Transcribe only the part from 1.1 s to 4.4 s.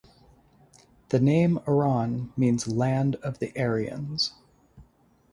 name "Iran" means "Land of the Aryans".